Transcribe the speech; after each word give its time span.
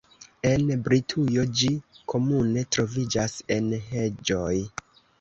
En 0.51 0.71
Britujo 0.87 1.43
ĝi 1.61 1.69
komune 2.15 2.67
troviĝas 2.77 3.39
en 3.61 3.73
heĝoj. 3.95 4.53